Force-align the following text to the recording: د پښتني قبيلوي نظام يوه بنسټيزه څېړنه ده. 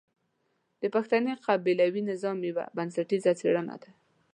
د 0.81 0.83
پښتني 0.95 1.33
قبيلوي 1.45 2.01
نظام 2.11 2.37
يوه 2.49 2.65
بنسټيزه 2.77 3.31
څېړنه 3.39 3.75
ده. 3.81 3.89